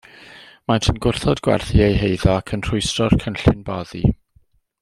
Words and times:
Maent 0.69 0.87
yn 0.93 1.01
gwrthod 1.07 1.43
gwerthu 1.49 1.77
eu 1.89 1.99
heiddo 2.05 2.31
ac 2.39 2.57
yn 2.57 2.65
rhwystro'r 2.69 3.17
cynllun 3.27 3.65
boddi. 3.71 4.07